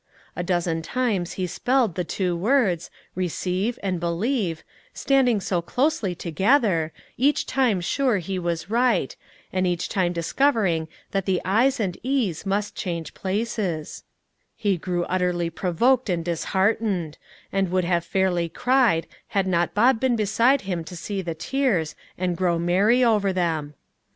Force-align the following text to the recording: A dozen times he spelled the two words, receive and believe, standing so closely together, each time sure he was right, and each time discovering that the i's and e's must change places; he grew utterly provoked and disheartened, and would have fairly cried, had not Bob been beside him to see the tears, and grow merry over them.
A 0.35 0.41
dozen 0.41 0.81
times 0.81 1.33
he 1.33 1.45
spelled 1.45 1.93
the 1.93 2.03
two 2.03 2.35
words, 2.35 2.89
receive 3.13 3.77
and 3.83 3.99
believe, 3.99 4.63
standing 4.95 5.39
so 5.39 5.61
closely 5.61 6.15
together, 6.15 6.91
each 7.17 7.45
time 7.45 7.79
sure 7.81 8.17
he 8.17 8.39
was 8.39 8.67
right, 8.67 9.15
and 9.53 9.67
each 9.67 9.89
time 9.89 10.11
discovering 10.11 10.87
that 11.11 11.27
the 11.27 11.39
i's 11.45 11.79
and 11.79 11.99
e's 12.01 12.47
must 12.47 12.73
change 12.73 13.13
places; 13.13 14.03
he 14.55 14.75
grew 14.75 15.03
utterly 15.03 15.51
provoked 15.51 16.09
and 16.09 16.25
disheartened, 16.25 17.19
and 17.51 17.69
would 17.69 17.85
have 17.85 18.03
fairly 18.03 18.49
cried, 18.49 19.05
had 19.27 19.45
not 19.45 19.75
Bob 19.75 19.99
been 19.99 20.15
beside 20.15 20.61
him 20.61 20.83
to 20.83 20.97
see 20.97 21.21
the 21.21 21.35
tears, 21.35 21.93
and 22.17 22.35
grow 22.37 22.57
merry 22.57 23.03
over 23.03 23.31
them. 23.31 23.75